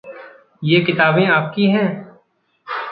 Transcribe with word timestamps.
ये 0.63 0.79
किताबें 0.81 1.25
आपकी 1.27 1.65
हैं। 1.71 1.89